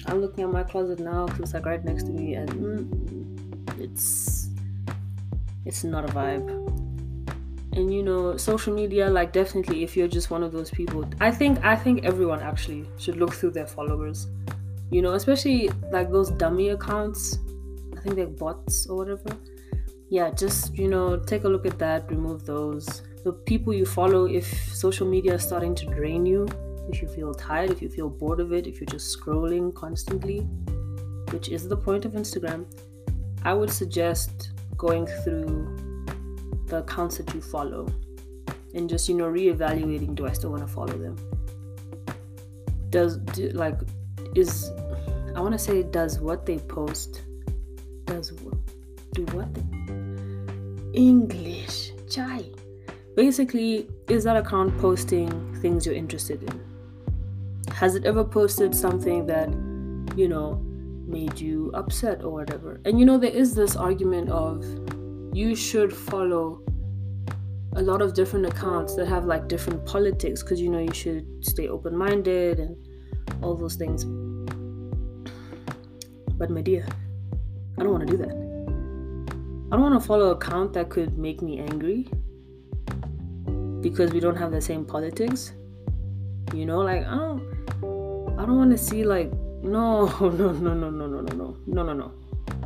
I'm 0.07 0.21
looking 0.21 0.45
at 0.45 0.50
my 0.50 0.62
closet 0.62 1.00
now 1.00 1.26
because 1.26 1.40
it's 1.40 1.54
like 1.54 1.66
right 1.66 1.85
next 1.85 2.04
to 2.04 2.11
me, 2.11 2.35
and 2.35 2.50
mm, 2.50 3.80
it's 3.80 4.49
it's 5.66 5.85
not 5.85 6.09
a 6.09 6.12
vibe. 6.12 6.49
and 7.76 7.92
you 7.92 8.02
know 8.02 8.37
social 8.37 8.75
media 8.75 9.09
like 9.11 9.33
definitely 9.33 9.83
if 9.83 9.97
you're 9.97 10.09
just 10.09 10.30
one 10.30 10.42
of 10.42 10.50
those 10.50 10.71
people 10.71 11.04
i 11.21 11.30
think 11.30 11.62
i 11.62 11.76
think 11.76 12.04
everyone 12.04 12.40
actually 12.40 12.87
should 12.97 13.16
look 13.16 13.35
through 13.35 13.50
their 13.50 13.66
followers 13.66 14.26
you 14.90 15.02
know 15.02 15.12
especially 15.12 15.71
like 15.90 16.11
those 16.11 16.30
dummy 16.30 16.71
accounts. 16.71 17.38
I 17.97 18.00
think 18.00 18.16
they're 18.16 18.26
bots 18.26 18.87
or 18.87 18.97
whatever. 18.97 19.37
Yeah 20.09 20.30
just 20.30 20.76
you 20.76 20.88
know 20.88 21.16
take 21.16 21.45
a 21.45 21.49
look 21.49 21.66
at 21.66 21.78
that 21.78 22.11
remove 22.11 22.47
those. 22.47 23.02
The 23.25 23.33
people 23.33 23.75
you 23.75 23.85
follow 23.85 24.26
if 24.26 24.47
social 24.75 25.07
media 25.07 25.35
is 25.35 25.42
starting 25.42 25.75
to 25.75 25.87
drain 25.87 26.25
you 26.25 26.47
if 26.90 27.02
you 27.02 27.09
feel 27.09 27.35
tired 27.35 27.71
if 27.71 27.83
you 27.83 27.88
feel 27.90 28.09
bored 28.09 28.40
of 28.40 28.50
it 28.52 28.66
if 28.66 28.80
you're 28.80 28.87
just 28.87 29.14
scrolling 29.14 29.75
constantly 29.75 30.38
which 31.33 31.50
is 31.50 31.68
the 31.68 31.76
point 31.76 32.07
of 32.07 32.12
instagram 32.12 32.64
i 33.45 33.52
would 33.52 33.71
suggest 33.71 34.52
going 34.78 35.07
through 35.23 36.07
the 36.68 36.78
accounts 36.78 37.18
that 37.18 37.35
you 37.35 37.42
follow 37.42 37.87
and 38.75 38.88
just 38.88 39.09
you 39.09 39.14
know 39.14 39.26
reevaluating 39.26 40.14
do 40.14 40.26
i 40.26 40.33
still 40.33 40.50
want 40.50 40.66
to 40.66 40.73
follow 40.73 40.97
them? 40.97 41.16
Does 42.90 43.18
do, 43.18 43.50
like 43.50 43.78
is 44.35 44.71
i 45.38 45.40
want 45.40 45.52
to 45.52 45.59
say 45.59 45.83
does 45.83 46.18
what 46.21 46.45
they 46.45 46.59
post 46.59 47.23
does 48.04 48.33
what 48.42 48.59
do 49.14 49.25
what 49.37 49.54
they, 49.54 49.62
english 50.92 51.92
chai. 52.09 52.45
Basically 53.16 53.88
is 54.09 54.25
that 54.25 54.37
account 54.37 54.76
posting 54.78 55.28
things 55.61 55.85
you're 55.85 55.95
interested 55.95 56.42
in? 56.42 56.61
Has 57.73 57.95
it 57.95 58.04
ever 58.04 58.25
posted 58.25 58.75
something 58.75 59.26
that 59.26 59.49
you 60.16 60.28
know 60.28 60.54
made 61.07 61.38
you 61.38 61.71
upset 61.75 62.23
or 62.23 62.30
whatever? 62.30 62.80
And 62.85 62.99
you 62.99 63.04
know 63.04 63.18
there 63.18 63.30
is 63.30 63.54
this 63.54 63.76
argument 63.76 64.30
of 64.30 64.64
you 65.33 65.54
should 65.54 65.92
follow 65.92 66.61
a 67.76 67.83
lot 67.83 68.00
of 68.02 68.14
different 68.14 68.47
accounts 68.47 68.97
that 68.97 69.07
have 69.07 69.25
like 69.25 69.49
different 69.49 69.85
politics 69.85 70.42
because 70.42 70.61
you 70.61 70.71
know 70.71 70.78
you 70.78 70.95
should 70.95 71.26
stay 71.45 71.68
open 71.68 71.97
minded 71.97 72.59
and 72.59 72.76
all 73.42 73.54
those 73.54 73.76
things. 73.76 74.04
But 76.38 76.50
my 76.50 76.62
dear, 76.62 76.87
I 77.76 77.83
don't 77.83 77.92
want 77.92 78.07
to 78.07 78.16
do 78.16 78.23
that. 78.23 78.35
I 79.71 79.76
don't 79.76 79.83
want 79.83 80.00
to 80.00 80.07
follow 80.07 80.30
an 80.30 80.37
account 80.37 80.73
that 80.75 80.88
could 80.88 81.18
make 81.18 81.42
me 81.42 81.59
angry 81.59 82.09
because 83.83 84.12
we 84.12 84.21
don't 84.21 84.37
have 84.37 84.52
the 84.52 84.61
same 84.61 84.85
politics. 84.85 85.52
You 86.54 86.64
know, 86.64 86.78
like 86.78 87.04
I 87.07 87.16
don't 87.16 87.42
I 88.38 88.47
don't 88.47 88.57
want 88.57 88.71
to 88.71 88.78
see 88.78 89.04
like 89.04 89.30
no 89.62 90.07
no 90.21 90.52
no 90.52 90.52
no 90.52 90.90
no 90.90 90.90
no 90.90 91.07
no 91.07 91.21
no 91.21 91.52
no 91.66 91.83
no 91.83 91.92
no 91.92 92.12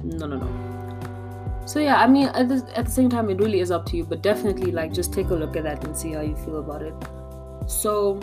no 0.05 0.27
no 0.27 0.37
no 0.37 0.73
so 1.65 1.79
yeah 1.79 1.97
i 1.97 2.07
mean 2.07 2.27
at 2.29 2.49
the, 2.49 2.57
at 2.77 2.85
the 2.87 2.91
same 2.91 3.09
time 3.09 3.31
it 3.31 3.39
really 3.39 3.61
is 3.61 3.71
up 3.71 3.87
to 3.87 3.97
you 3.97 4.05
but 4.05 4.23
definitely 4.23 4.73
like 4.73 4.93
just 4.93 5.13
take 5.13 5.31
a 5.31 5.35
look 5.35 5.57
at 5.57 5.63
that 5.63 5.83
and 5.85 5.97
see 5.97 6.13
how 6.13 6.21
you 6.21 6.37
feel 6.37 6.59
about 6.59 6.83
it 6.83 6.95
so 7.67 8.21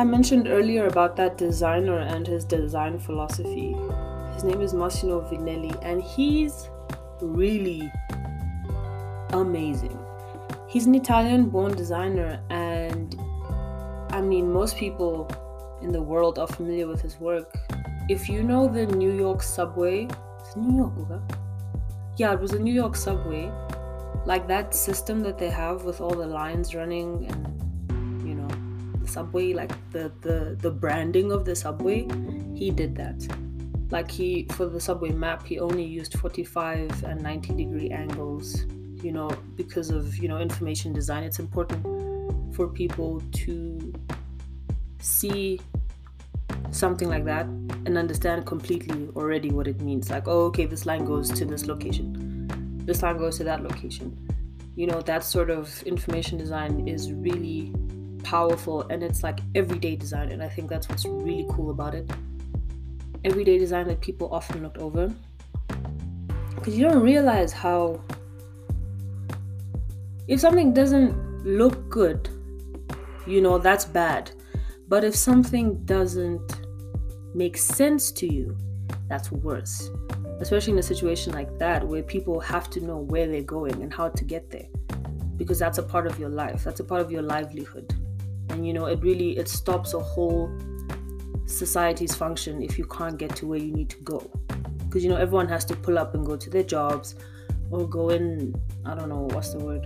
i 0.00 0.04
mentioned 0.04 0.48
earlier 0.48 0.86
about 0.86 1.16
that 1.16 1.36
designer 1.36 1.98
and 1.98 2.26
his 2.26 2.44
design 2.44 2.98
philosophy 2.98 3.76
his 4.34 4.44
name 4.44 4.60
is 4.60 4.72
massimo 4.72 5.20
vignelli 5.30 5.72
and 5.82 6.02
he's 6.02 6.70
really 7.20 7.92
amazing 9.34 9.98
he's 10.68 10.86
an 10.86 10.94
italian 10.94 11.50
born 11.50 11.76
designer 11.76 12.42
and 12.50 13.20
i 14.10 14.20
mean 14.20 14.50
most 14.50 14.76
people 14.76 15.28
in 15.82 15.92
the 15.92 16.02
world 16.02 16.38
are 16.38 16.48
familiar 16.48 16.86
with 16.86 17.02
his 17.02 17.20
work 17.20 17.54
if 18.08 18.28
you 18.28 18.42
know 18.42 18.66
the 18.66 18.86
new 18.86 19.12
york 19.12 19.42
subway 19.42 20.08
New 20.56 20.76
York? 20.76 21.22
Yeah, 22.16 22.32
it 22.32 22.40
was 22.40 22.52
a 22.52 22.58
New 22.58 22.74
York 22.74 22.96
subway. 22.96 23.50
Like 24.26 24.46
that 24.48 24.74
system 24.74 25.20
that 25.20 25.38
they 25.38 25.50
have 25.50 25.84
with 25.84 26.00
all 26.00 26.14
the 26.14 26.26
lines 26.26 26.74
running 26.74 27.26
and 27.30 27.69
subway, 29.08 29.52
like 29.52 29.72
the 29.90 30.12
the 30.20 30.56
the 30.60 30.70
branding 30.70 31.32
of 31.32 31.44
the 31.44 31.54
subway. 31.54 32.06
He 32.54 32.70
did 32.70 32.96
that. 32.96 33.26
Like 33.90 34.10
he 34.10 34.46
for 34.52 34.66
the 34.66 34.80
subway 34.80 35.10
map, 35.10 35.46
he 35.46 35.58
only 35.58 35.84
used 35.84 36.18
45 36.18 37.04
and 37.04 37.22
90 37.22 37.54
degree 37.54 37.90
angles. 37.90 38.64
You 39.02 39.12
know, 39.12 39.30
because 39.56 39.90
of 39.90 40.16
you 40.18 40.28
know 40.28 40.38
information 40.38 40.92
design, 40.92 41.24
it's 41.24 41.38
important 41.38 41.84
for 42.54 42.68
people 42.68 43.22
to 43.32 43.92
see 45.00 45.60
something 46.70 47.08
like 47.08 47.24
that 47.24 47.46
and 47.86 47.96
understand 47.96 48.46
completely 48.46 49.08
already 49.16 49.50
what 49.50 49.66
it 49.66 49.80
means. 49.80 50.10
Like, 50.10 50.28
oh, 50.28 50.46
okay, 50.46 50.66
this 50.66 50.86
line 50.86 51.04
goes 51.04 51.30
to 51.30 51.44
this 51.44 51.66
location, 51.66 52.48
this 52.84 53.02
line 53.02 53.18
goes 53.18 53.38
to 53.38 53.44
that 53.44 53.62
location. 53.62 54.16
You 54.76 54.86
know, 54.86 55.00
that 55.02 55.24
sort 55.24 55.50
of 55.50 55.82
information 55.82 56.38
design 56.38 56.86
is 56.86 57.12
really 57.12 57.72
powerful 58.22 58.82
and 58.88 59.02
it's 59.02 59.22
like 59.22 59.40
everyday 59.54 59.96
design. 59.96 60.30
And 60.30 60.42
I 60.42 60.48
think 60.48 60.68
that's 60.68 60.88
what's 60.88 61.04
really 61.06 61.46
cool 61.50 61.70
about 61.70 61.94
it. 61.94 62.10
Everyday 63.24 63.58
design 63.58 63.86
that 63.88 64.00
people 64.00 64.32
often 64.32 64.62
looked 64.62 64.78
over. 64.78 65.12
Because 66.54 66.78
you 66.78 66.86
don't 66.86 67.02
realize 67.02 67.52
how, 67.52 68.00
if 70.28 70.40
something 70.40 70.72
doesn't 70.72 71.44
look 71.44 71.88
good, 71.88 72.28
you 73.26 73.40
know, 73.40 73.58
that's 73.58 73.84
bad. 73.84 74.30
But 74.88 75.04
if 75.04 75.14
something 75.14 75.84
doesn't 75.84 76.60
make 77.34 77.56
sense 77.56 78.10
to 78.12 78.32
you, 78.32 78.56
that's 79.08 79.30
worse. 79.30 79.90
Especially 80.40 80.72
in 80.72 80.78
a 80.78 80.82
situation 80.82 81.32
like 81.32 81.58
that 81.58 81.86
where 81.86 82.02
people 82.02 82.40
have 82.40 82.70
to 82.70 82.80
know 82.80 82.98
where 82.98 83.26
they're 83.26 83.42
going 83.42 83.82
and 83.82 83.92
how 83.92 84.08
to 84.08 84.24
get 84.24 84.50
there. 84.50 84.66
Because 85.36 85.58
that's 85.58 85.78
a 85.78 85.82
part 85.82 86.06
of 86.06 86.18
your 86.18 86.28
life. 86.28 86.64
That's 86.64 86.80
a 86.80 86.84
part 86.84 87.00
of 87.00 87.10
your 87.10 87.22
livelihood. 87.22 87.94
And 88.50 88.66
you 88.66 88.72
know, 88.72 88.86
it 88.86 89.00
really 89.02 89.38
it 89.38 89.48
stops 89.48 89.94
a 89.94 90.00
whole 90.00 90.50
society's 91.46 92.14
function 92.14 92.62
if 92.62 92.78
you 92.78 92.84
can't 92.84 93.18
get 93.18 93.34
to 93.36 93.46
where 93.46 93.58
you 93.58 93.72
need 93.72 93.90
to 93.90 93.98
go. 93.98 94.30
Because 94.84 95.02
you 95.04 95.10
know, 95.10 95.16
everyone 95.16 95.48
has 95.48 95.64
to 95.66 95.76
pull 95.76 95.98
up 95.98 96.14
and 96.14 96.24
go 96.24 96.36
to 96.36 96.50
their 96.50 96.62
jobs 96.62 97.14
or 97.70 97.88
go 97.88 98.10
in 98.10 98.54
I 98.84 98.94
don't 98.94 99.08
know, 99.08 99.28
what's 99.32 99.52
the 99.52 99.58
word? 99.58 99.84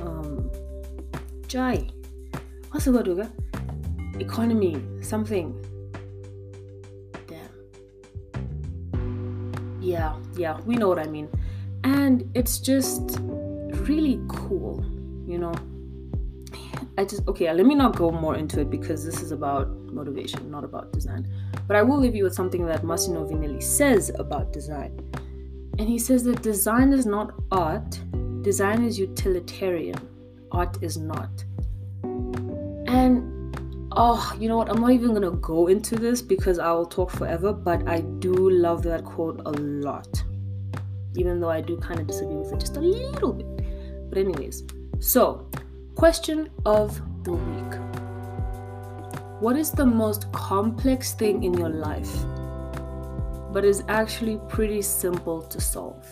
Um 0.00 0.50
Jai. 1.46 1.88
What's 2.70 2.86
the 2.86 2.92
word, 2.92 3.06
Uga? 3.06 3.30
Economy, 4.20 4.82
something 5.00 5.64
yeah, 9.84 10.16
yeah, 10.36 10.60
we 10.64 10.76
know 10.76 10.88
what 10.88 10.98
I 10.98 11.06
mean. 11.06 11.28
And 11.84 12.28
it's 12.34 12.58
just 12.58 13.18
really 13.20 14.20
cool, 14.28 14.84
you 15.26 15.38
know. 15.38 15.52
I 16.96 17.04
just 17.04 17.26
okay, 17.26 17.52
let 17.52 17.66
me 17.66 17.74
not 17.74 17.96
go 17.96 18.10
more 18.10 18.36
into 18.36 18.60
it 18.60 18.70
because 18.70 19.04
this 19.04 19.20
is 19.20 19.32
about 19.32 19.68
motivation, 19.92 20.50
not 20.50 20.62
about 20.62 20.92
design. 20.92 21.26
But 21.66 21.76
I 21.76 21.82
will 21.82 21.98
leave 21.98 22.14
you 22.14 22.24
with 22.24 22.34
something 22.34 22.64
that 22.66 22.84
Massimo 22.84 23.26
Vignelli 23.28 23.62
says 23.62 24.12
about 24.18 24.52
design. 24.52 24.98
And 25.78 25.88
he 25.88 25.98
says 25.98 26.22
that 26.24 26.42
design 26.42 26.92
is 26.92 27.04
not 27.04 27.34
art, 27.50 28.00
design 28.42 28.84
is 28.84 28.96
utilitarian, 28.96 29.98
art 30.52 30.78
is 30.82 30.96
not. 30.96 31.44
And 32.86 33.56
oh, 33.90 34.32
you 34.38 34.48
know 34.48 34.56
what? 34.56 34.68
I'm 34.68 34.80
not 34.80 34.92
even 34.92 35.14
gonna 35.14 35.32
go 35.32 35.66
into 35.66 35.96
this 35.96 36.22
because 36.22 36.60
I 36.60 36.70
will 36.70 36.86
talk 36.86 37.10
forever, 37.10 37.52
but 37.52 37.88
I 37.88 38.02
do 38.02 38.50
love 38.50 38.84
that 38.84 39.04
quote 39.04 39.40
a 39.46 39.50
lot. 39.50 40.22
Even 41.16 41.40
though 41.40 41.50
I 41.50 41.60
do 41.60 41.76
kind 41.76 41.98
of 41.98 42.06
disagree 42.06 42.36
with 42.36 42.52
it 42.52 42.60
just 42.60 42.76
a 42.76 42.80
little 42.80 43.32
bit. 43.32 43.46
But, 44.10 44.18
anyways, 44.18 44.64
so 45.00 45.48
question 45.94 46.50
of 46.66 47.00
the 47.24 47.32
week 47.32 47.74
What 49.40 49.56
is 49.56 49.70
the 49.70 49.86
most 49.86 50.30
complex 50.32 51.12
thing 51.12 51.44
in 51.44 51.54
your 51.54 51.68
life, 51.68 52.12
but 53.52 53.64
is 53.64 53.84
actually 53.88 54.40
pretty 54.48 54.82
simple 54.82 55.42
to 55.42 55.60
solve? 55.60 56.04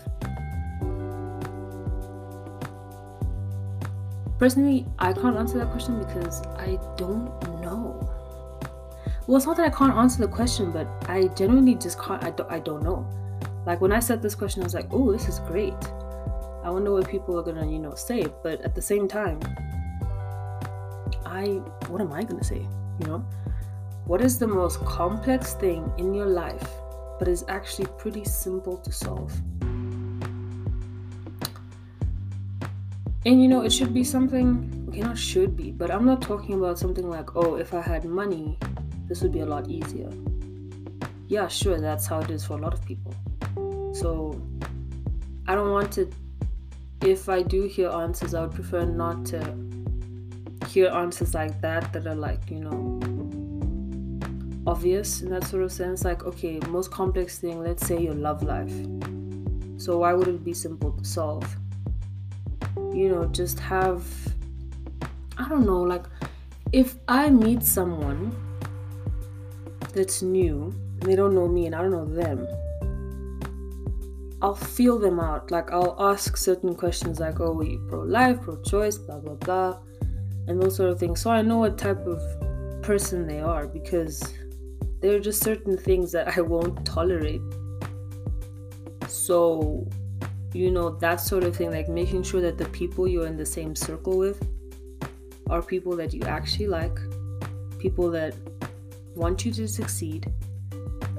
Personally, 4.39 4.87
I 4.99 5.13
can't 5.13 5.37
answer 5.37 5.59
that 5.59 5.71
question 5.71 5.99
because 5.99 6.43
I 6.59 6.79
don't 6.97 7.29
know. 7.61 8.09
Well, 9.27 9.37
it's 9.37 9.47
not 9.47 9.57
that 9.57 9.67
I 9.67 9.71
can't 9.71 9.95
answer 9.95 10.21
the 10.21 10.33
question, 10.33 10.73
but 10.73 10.87
I 11.09 11.29
genuinely 11.29 11.77
just 11.77 12.01
can't. 12.01 12.23
I 12.25 12.31
don't, 12.31 12.51
I 12.51 12.59
don't 12.59 12.83
know. 12.83 13.07
Like 13.67 13.81
when 13.81 13.93
I 13.93 14.01
said 14.01 14.21
this 14.21 14.35
question, 14.35 14.63
I 14.63 14.65
was 14.65 14.75
like, 14.75 14.89
oh, 14.91 15.13
this 15.13 15.29
is 15.29 15.39
great. 15.41 15.75
I 16.65 16.71
wonder 16.71 16.93
what 16.93 17.09
people 17.09 17.39
are 17.39 17.43
gonna, 17.43 17.67
you 17.71 17.79
know, 17.79 17.95
say. 17.95 18.27
But 18.43 18.61
at 18.63 18.75
the 18.75 18.83
same 18.83 19.07
time, 19.07 19.41
I, 21.33 21.47
what 21.89 22.03
am 22.03 22.13
I 22.13 22.23
gonna 22.23 22.45
say? 22.45 22.69
You 23.01 23.07
know, 23.07 23.27
what 24.05 24.21
is 24.21 24.39
the 24.39 24.47
most 24.47 24.85
complex 24.85 25.55
thing 25.55 25.91
in 25.97 26.13
your 26.13 26.27
life, 26.27 26.69
but 27.19 27.27
is 27.27 27.43
actually 27.49 27.87
pretty 27.97 28.25
simple 28.25 28.77
to 28.77 28.93
solve? 28.93 29.33
And 33.25 33.41
you 33.43 33.49
know, 33.49 33.63
it 33.63 33.73
should 33.73 33.95
be 33.95 34.05
something, 34.05 34.87
okay, 34.91 35.01
not 35.01 35.17
should 35.17 35.57
be, 35.57 35.71
but 35.71 35.91
I'm 35.91 36.05
not 36.05 36.21
talking 36.21 36.55
about 36.57 36.79
something 36.79 37.09
like, 37.09 37.35
oh, 37.35 37.55
if 37.55 37.73
I 37.73 37.81
had 37.81 38.05
money, 38.05 38.59
this 39.09 39.23
would 39.23 39.33
be 39.33 39.41
a 39.41 39.47
lot 39.47 39.71
easier. 39.71 40.11
Yeah, 41.29 41.49
sure, 41.49 41.81
that's 41.81 42.07
how 42.07 42.21
it 42.21 42.31
is 42.31 42.45
for 42.45 42.59
a 42.59 42.61
lot 42.61 42.75
of 42.75 42.85
people. 42.85 43.15
So 43.95 44.39
I 45.49 45.55
don't 45.55 45.71
want 45.71 45.93
to 45.93 46.11
if 47.03 47.29
I 47.29 47.43
do 47.43 47.65
hear 47.65 47.89
answers, 47.89 48.35
I 48.35 48.43
would 48.43 48.53
prefer 48.53 48.85
not 48.85 49.25
to 49.27 49.72
hear 50.73 50.89
answers 50.89 51.35
like 51.35 51.61
that 51.61 51.93
that 51.93 52.07
are 52.07 52.15
like, 52.15 52.51
you 52.51 52.61
know, 52.61 53.01
obvious 54.67 55.21
in 55.23 55.31
that 55.31 55.45
sort 55.45 55.63
of 55.63 55.73
sense. 55.73 56.05
Like, 56.05 56.25
okay, 56.25 56.59
most 56.69 56.91
complex 56.91 57.39
thing, 57.39 57.63
let's 57.63 57.87
say 57.87 58.01
your 58.01 58.15
love 58.15 58.43
life. 58.43 58.73
So 59.77 59.99
why 59.99 60.13
would 60.13 60.29
it 60.29 60.45
be 60.45 60.55
simple 60.55 60.93
to 60.93 61.05
solve? 61.05 61.57
You 62.93 63.09
know, 63.11 63.25
just 63.27 63.59
have 63.61 64.05
I 65.39 65.49
don't 65.49 65.67
know, 65.67 65.81
like 65.81 66.05
if 66.73 66.97
I 67.09 67.31
meet 67.31 67.63
someone 67.63 68.35
that's 69.93 70.23
new 70.23 70.73
and 71.01 71.03
they 71.03 71.17
don't 71.17 71.35
know 71.35 71.49
me 71.49 71.67
and 71.67 71.75
I 71.75 71.83
don't 71.83 71.91
know 71.91 72.07
them, 72.07 72.47
I'll 74.41 74.55
feel 74.55 74.99
them 74.99 75.19
out. 75.21 75.51
Like 75.51 75.73
I'll 75.73 75.97
ask 75.99 76.37
certain 76.37 76.75
questions 76.75 77.21
like, 77.21 77.41
oh, 77.41 77.53
were 77.53 77.65
you 77.65 77.85
pro-life, 77.89 78.43
pro-choice, 78.43 78.99
blah 78.99 79.19
blah 79.19 79.35
blah, 79.35 79.79
and 80.47 80.61
those 80.61 80.77
sort 80.77 80.91
of 80.91 80.99
things. 80.99 81.21
So 81.21 81.31
I 81.31 81.43
know 81.43 81.59
what 81.59 81.79
type 81.79 82.07
of 82.07 82.21
person 82.83 83.27
they 83.27 83.41
are 83.41 83.67
because 83.67 84.23
there 85.01 85.15
are 85.15 85.21
just 85.21 85.43
certain 85.43 85.77
things 85.77 86.13
that 86.13 86.37
I 86.37 86.41
won't 86.41 86.85
tolerate. 86.85 87.43
So, 89.09 89.89
you 90.53 90.71
know, 90.71 90.91
that 90.99 91.21
sort 91.21 91.45
of 91.45 91.57
thing, 91.57 91.71
like 91.71 91.89
making 91.89 92.23
sure 92.23 92.41
that 92.41 92.59
the 92.59 92.67
people 92.67 93.09
you're 93.09 93.27
in 93.27 93.37
the 93.37 93.47
same 93.47 93.75
circle 93.75 94.19
with 94.19 94.47
are 95.51 95.63
people 95.63 95.97
that 95.97 96.13
you 96.15 96.23
actually 96.23 96.69
like, 96.69 96.97
people 97.79 98.11
that 98.11 98.35
want 99.15 99.45
you 99.45 99.53
to 99.53 99.69
succeed, 99.69 100.33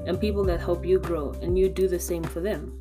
and 0.06 0.20
people 0.20 0.44
that 0.44 0.60
help 0.60 0.84
you 0.84 0.98
grow, 0.98 1.30
and 1.42 1.58
you 1.58 1.68
do 1.68 1.88
the 1.88 1.98
same 1.98 2.24
for 2.24 2.40
them. 2.40 2.80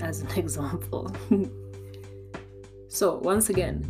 As 0.00 0.20
an 0.20 0.30
example. 0.36 1.10
So, 2.94 3.16
once 3.18 3.50
again, 3.50 3.82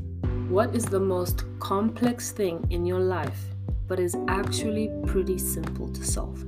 what 0.48 0.74
is 0.74 0.86
the 0.86 0.98
most 0.98 1.44
complex 1.58 2.32
thing 2.32 2.66
in 2.70 2.86
your 2.86 3.00
life 3.00 3.38
but 3.86 4.00
is 4.00 4.16
actually 4.28 4.90
pretty 5.06 5.38
simple 5.38 5.88
to 5.88 6.04
solve. 6.04 6.44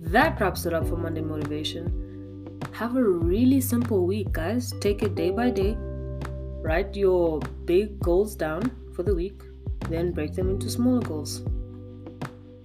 That 0.00 0.40
wraps 0.40 0.66
it 0.66 0.74
up 0.74 0.86
for 0.86 0.96
Monday 0.96 1.20
Motivation. 1.20 2.58
Have 2.72 2.96
a 2.96 3.02
really 3.02 3.60
simple 3.60 4.04
week, 4.06 4.32
guys. 4.32 4.72
Take 4.80 5.02
it 5.02 5.14
day 5.14 5.30
by 5.30 5.50
day. 5.50 5.76
Write 5.78 6.96
your 6.96 7.40
big 7.64 8.00
goals 8.00 8.34
down 8.34 8.70
for 8.94 9.02
the 9.02 9.14
week, 9.14 9.40
then 9.88 10.12
break 10.12 10.34
them 10.34 10.50
into 10.50 10.68
smaller 10.68 11.00
goals. 11.00 11.42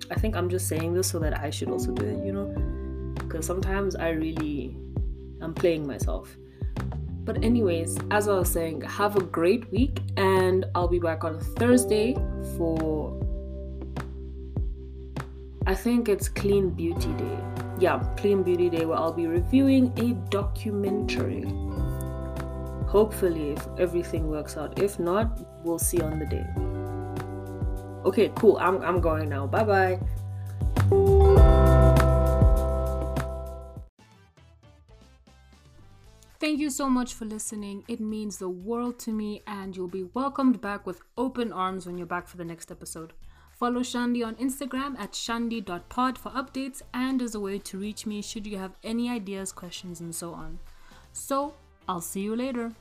I 0.09 0.15
think 0.15 0.35
I'm 0.35 0.49
just 0.49 0.67
saying 0.67 0.93
this 0.93 1.07
so 1.07 1.19
that 1.19 1.39
I 1.39 1.49
should 1.49 1.69
also 1.69 1.91
do 1.91 2.05
it, 2.05 2.25
you 2.25 2.33
know? 2.33 2.47
Because 3.15 3.45
sometimes 3.45 3.95
I 3.95 4.09
really 4.09 4.75
I'm 5.39 5.53
playing 5.53 5.85
myself. 5.85 6.35
But, 7.27 7.43
anyways, 7.43 7.97
as 8.09 8.27
I 8.27 8.39
was 8.39 8.49
saying, 8.49 8.81
have 8.81 9.17
a 9.17 9.21
great 9.21 9.69
week, 9.71 9.99
and 10.15 10.65
I'll 10.73 10.87
be 10.87 10.97
back 10.97 11.23
on 11.23 11.39
Thursday 11.39 12.15
for 12.57 13.13
I 15.67 15.75
think 15.75 16.07
it's 16.07 16.29
Clean 16.29 16.69
Beauty 16.69 17.11
Day. 17.13 17.39
Yeah, 17.77 17.99
Clean 18.15 18.41
Beauty 18.41 18.69
Day, 18.69 18.85
where 18.85 18.97
I'll 18.97 19.11
be 19.11 19.27
reviewing 19.27 19.91
a 19.97 20.13
documentary. 20.29 21.43
Hopefully, 22.87 23.51
if 23.51 23.67
everything 23.77 24.29
works 24.29 24.55
out. 24.55 24.79
If 24.79 24.97
not, 24.97 25.37
we'll 25.65 25.77
see 25.77 25.99
on 25.99 26.19
the 26.19 26.25
day. 26.25 26.45
Okay, 28.05 28.31
cool. 28.35 28.57
I'm, 28.61 28.81
I'm 28.81 29.01
going 29.01 29.27
now. 29.27 29.45
Bye 29.45 29.99
bye. 30.89 31.35
Thank 36.47 36.61
you 36.61 36.69
so 36.69 36.89
much 36.89 37.13
for 37.13 37.25
listening. 37.25 37.83
It 37.89 37.99
means 37.99 38.37
the 38.37 38.47
world 38.47 38.99
to 38.99 39.11
me, 39.11 39.43
and 39.45 39.75
you'll 39.75 39.89
be 39.89 40.05
welcomed 40.13 40.61
back 40.61 40.85
with 40.85 41.01
open 41.17 41.51
arms 41.51 41.85
when 41.85 41.97
you're 41.97 42.07
back 42.07 42.25
for 42.25 42.37
the 42.37 42.45
next 42.45 42.71
episode. 42.71 43.11
Follow 43.51 43.81
Shandi 43.81 44.25
on 44.25 44.35
Instagram 44.35 44.97
at 44.97 45.11
shandi.pod 45.11 46.17
for 46.17 46.29
updates 46.29 46.81
and 46.93 47.21
as 47.21 47.35
a 47.35 47.39
way 47.41 47.59
to 47.59 47.77
reach 47.77 48.05
me 48.05 48.21
should 48.21 48.47
you 48.47 48.57
have 48.57 48.77
any 48.81 49.09
ideas, 49.09 49.51
questions, 49.51 49.99
and 49.99 50.15
so 50.15 50.31
on. 50.31 50.59
So, 51.11 51.53
I'll 51.85 51.99
see 51.99 52.21
you 52.21 52.33
later. 52.33 52.71